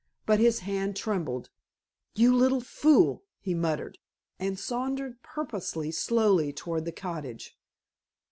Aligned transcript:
But 0.25 0.39
his 0.39 0.61
hand 0.61 0.95
trembled. 0.95 1.51
"You 2.15 2.35
little 2.35 2.59
fool," 2.59 3.21
he 3.39 3.53
muttered, 3.53 3.99
and 4.39 4.57
sauntered, 4.57 5.21
purposely, 5.21 5.91
slowly 5.91 6.51
toward 6.51 6.85
the 6.85 6.91
cottage. 6.91 7.55